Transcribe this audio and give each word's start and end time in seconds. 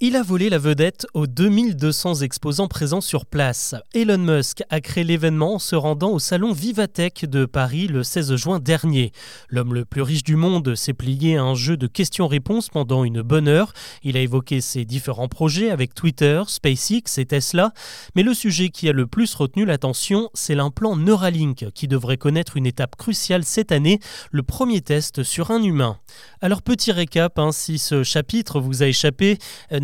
Il 0.00 0.14
a 0.14 0.22
volé 0.22 0.48
la 0.48 0.58
vedette 0.58 1.08
aux 1.12 1.26
2200 1.26 2.20
exposants 2.20 2.68
présents 2.68 3.00
sur 3.00 3.26
place. 3.26 3.74
Elon 3.94 4.18
Musk 4.18 4.62
a 4.70 4.80
créé 4.80 5.02
l'événement 5.02 5.54
en 5.54 5.58
se 5.58 5.74
rendant 5.74 6.10
au 6.10 6.20
salon 6.20 6.52
Vivatech 6.52 7.24
de 7.24 7.46
Paris 7.46 7.88
le 7.88 8.04
16 8.04 8.36
juin 8.36 8.60
dernier. 8.60 9.10
L'homme 9.48 9.74
le 9.74 9.84
plus 9.84 10.02
riche 10.02 10.22
du 10.22 10.36
monde 10.36 10.76
s'est 10.76 10.94
plié 10.94 11.36
à 11.36 11.42
un 11.42 11.56
jeu 11.56 11.76
de 11.76 11.88
questions-réponses 11.88 12.68
pendant 12.68 13.02
une 13.02 13.22
bonne 13.22 13.48
heure. 13.48 13.72
Il 14.04 14.16
a 14.16 14.20
évoqué 14.20 14.60
ses 14.60 14.84
différents 14.84 15.26
projets 15.26 15.72
avec 15.72 15.94
Twitter, 15.94 16.44
SpaceX 16.46 17.18
et 17.18 17.26
Tesla. 17.26 17.72
Mais 18.14 18.22
le 18.22 18.34
sujet 18.34 18.68
qui 18.68 18.88
a 18.88 18.92
le 18.92 19.08
plus 19.08 19.34
retenu 19.34 19.64
l'attention, 19.64 20.30
c'est 20.32 20.54
l'implant 20.54 20.94
Neuralink 20.94 21.72
qui 21.74 21.88
devrait 21.88 22.18
connaître 22.18 22.56
une 22.56 22.66
étape 22.66 22.94
cruciale 22.94 23.42
cette 23.42 23.72
année, 23.72 23.98
le 24.30 24.44
premier 24.44 24.80
test 24.80 25.24
sur 25.24 25.50
un 25.50 25.60
humain. 25.60 25.98
Alors 26.40 26.62
petit 26.62 26.92
récap, 26.92 27.36
hein, 27.40 27.50
si 27.50 27.78
ce 27.78 28.04
chapitre 28.04 28.60
vous 28.60 28.84
a 28.84 28.86
échappé, 28.86 29.38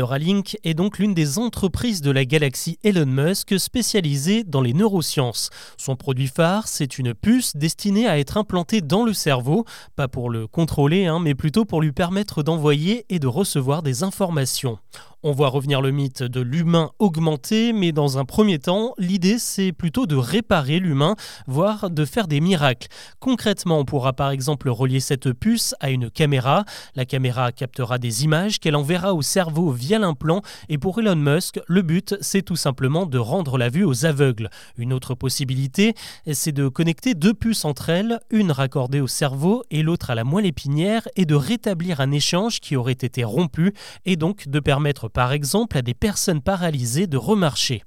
Neuralink 0.00 0.56
est 0.64 0.72
donc 0.72 0.98
l'une 0.98 1.12
des 1.12 1.38
entreprises 1.38 2.00
de 2.00 2.10
la 2.10 2.24
galaxie 2.24 2.78
Elon 2.82 3.04
Musk 3.04 3.60
spécialisée 3.60 4.44
dans 4.44 4.62
les 4.62 4.72
neurosciences. 4.72 5.50
Son 5.76 5.94
produit 5.94 6.28
phare, 6.28 6.68
c'est 6.68 6.96
une 6.98 7.12
puce 7.12 7.54
destinée 7.54 8.08
à 8.08 8.18
être 8.18 8.38
implantée 8.38 8.80
dans 8.80 9.04
le 9.04 9.12
cerveau, 9.12 9.66
pas 9.96 10.08
pour 10.08 10.30
le 10.30 10.46
contrôler, 10.46 11.04
hein, 11.04 11.18
mais 11.20 11.34
plutôt 11.34 11.66
pour 11.66 11.82
lui 11.82 11.92
permettre 11.92 12.42
d'envoyer 12.42 13.04
et 13.10 13.18
de 13.18 13.26
recevoir 13.26 13.82
des 13.82 14.02
informations. 14.02 14.78
On 15.22 15.32
voit 15.32 15.48
revenir 15.48 15.82
le 15.82 15.90
mythe 15.90 16.22
de 16.22 16.40
l'humain 16.40 16.92
augmenté, 16.98 17.74
mais 17.74 17.92
dans 17.92 18.16
un 18.16 18.24
premier 18.24 18.58
temps, 18.58 18.94
l'idée 18.96 19.38
c'est 19.38 19.70
plutôt 19.70 20.06
de 20.06 20.16
réparer 20.16 20.78
l'humain, 20.78 21.14
voire 21.46 21.90
de 21.90 22.06
faire 22.06 22.26
des 22.26 22.40
miracles. 22.40 22.88
Concrètement, 23.18 23.80
on 23.80 23.84
pourra 23.84 24.14
par 24.14 24.30
exemple 24.30 24.70
relier 24.70 24.98
cette 24.98 25.34
puce 25.34 25.74
à 25.78 25.90
une 25.90 26.10
caméra. 26.10 26.64
La 26.94 27.04
caméra 27.04 27.52
captera 27.52 27.98
des 27.98 28.24
images 28.24 28.60
qu'elle 28.60 28.76
enverra 28.76 29.12
au 29.12 29.20
cerveau 29.20 29.72
via 29.72 29.98
l'implant, 29.98 30.40
et 30.70 30.78
pour 30.78 30.98
Elon 30.98 31.16
Musk, 31.16 31.60
le 31.66 31.82
but 31.82 32.16
c'est 32.22 32.40
tout 32.40 32.56
simplement 32.56 33.04
de 33.04 33.18
rendre 33.18 33.58
la 33.58 33.68
vue 33.68 33.84
aux 33.84 34.06
aveugles. 34.06 34.48
Une 34.78 34.94
autre 34.94 35.14
possibilité, 35.14 35.92
c'est 36.32 36.52
de 36.52 36.68
connecter 36.68 37.12
deux 37.12 37.34
puces 37.34 37.66
entre 37.66 37.90
elles, 37.90 38.20
une 38.30 38.52
raccordée 38.52 39.02
au 39.02 39.06
cerveau 39.06 39.64
et 39.70 39.82
l'autre 39.82 40.08
à 40.08 40.14
la 40.14 40.24
moelle 40.24 40.46
épinière, 40.46 41.06
et 41.14 41.26
de 41.26 41.34
rétablir 41.34 42.00
un 42.00 42.10
échange 42.10 42.60
qui 42.60 42.74
aurait 42.74 42.92
été 42.92 43.22
rompu, 43.22 43.74
et 44.06 44.16
donc 44.16 44.48
de 44.48 44.60
permettre 44.60 45.09
par 45.10 45.32
exemple 45.32 45.76
à 45.76 45.82
des 45.82 45.94
personnes 45.94 46.40
paralysées 46.40 47.06
de 47.06 47.16
remarcher. 47.16 47.82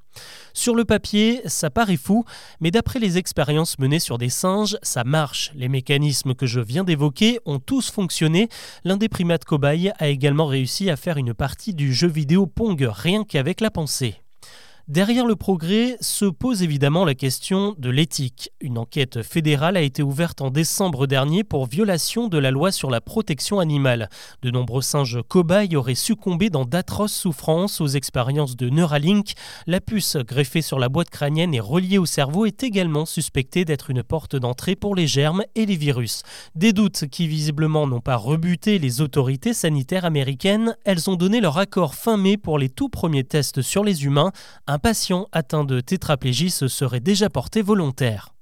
Sur 0.54 0.76
le 0.76 0.86
papier, 0.86 1.42
ça 1.46 1.70
paraît 1.70 1.98
fou, 1.98 2.26
mais 2.60 2.70
d'après 2.70 3.00
les 3.00 3.18
expériences 3.18 3.80
menées 3.80 4.00
sur 4.00 4.18
des 4.18 4.30
singes, 4.30 4.78
ça 4.84 5.04
marche. 5.04 5.52
Les 5.56 5.70
mécanismes 5.70 6.36
que 6.36 6.46
je 6.46 6.60
viens 6.60 6.84
d'évoquer 6.84 7.40
ont 7.46 7.60
tous 7.60 7.90
fonctionné. 7.90 8.50
L'un 8.84 8.98
des 8.98 9.10
primates 9.10 9.46
cobayes 9.46 9.92
a 9.98 10.08
également 10.10 10.46
réussi 10.46 10.90
à 10.90 10.96
faire 10.96 11.18
une 11.18 11.34
partie 11.34 11.74
du 11.74 11.94
jeu 11.94 12.08
vidéo 12.08 12.46
Pong 12.46 12.88
rien 12.88 13.24
qu'avec 13.24 13.62
la 13.62 13.72
pensée. 13.72 14.23
Derrière 14.90 15.26
le 15.26 15.38
progrès 15.38 15.96
se 16.02 16.26
pose 16.26 16.62
évidemment 16.62 17.06
la 17.06 17.16
question 17.16 17.74
de 17.78 17.90
l'éthique. 17.90 18.52
Une 18.60 18.78
enquête 18.78 19.22
fédérale 19.22 19.78
a 19.78 19.82
été 19.82 20.04
ouverte 20.04 20.42
en 20.42 20.50
décembre 20.50 21.08
dernier 21.08 21.46
pour 21.46 21.68
violation 21.68 22.28
de 22.28 22.38
la 22.38 22.52
loi 22.52 22.70
sur 22.70 22.90
la 22.90 23.00
protection 23.00 23.62
animale. 23.62 24.10
De 24.42 24.52
nombreux 24.52 24.82
singes 24.82 25.22
cobayes 25.26 25.78
auraient 25.78 25.96
succombé 25.96 26.50
dans 26.50 26.66
d'atroces 26.66 27.14
souffrances 27.14 27.80
aux 27.80 27.88
expériences 27.88 28.58
de 28.58 28.68
Neuralink. 28.68 29.36
La 29.68 29.80
puce 29.80 30.18
greffée 30.18 30.62
sur 30.62 30.80
la 30.80 30.90
boîte 30.90 31.10
crânienne 31.10 31.54
et 31.54 31.62
reliée 31.62 31.98
au 31.98 32.06
cerveau 32.06 32.46
est 32.46 32.62
également 32.62 33.06
suspectée 33.06 33.64
d'être 33.64 33.90
une 33.90 34.04
porte 34.04 34.36
d'entrée 34.36 34.76
pour 34.76 34.96
les 34.96 35.08
germes 35.08 35.44
et 35.56 35.66
les 35.66 35.78
virus. 35.78 36.24
Des 36.56 36.74
doutes 36.74 37.06
qui 37.10 37.30
visiblement 37.30 37.88
n'ont 37.88 38.02
pas 38.02 38.18
rebuté 38.18 38.80
les 38.80 39.00
autorités 39.00 39.54
sanitaires 39.54 40.04
américaines, 40.04 40.76
elles 40.84 41.10
ont 41.10 41.16
donné 41.16 41.40
leur 41.40 41.58
accord 41.58 41.96
fin 41.96 42.18
mai 42.18 42.36
pour 42.36 42.60
les 42.60 42.68
tout 42.68 42.90
premiers 42.90 43.24
tests 43.24 43.62
sur 43.62 43.86
les 43.86 44.04
humains 44.04 44.34
patient 44.80 45.28
atteint 45.32 45.66
de 45.66 45.80
tétraplégie 45.80 46.50
se 46.50 46.68
serait 46.68 47.00
déjà 47.00 47.30
porté 47.30 47.62
volontaire. 47.62 48.33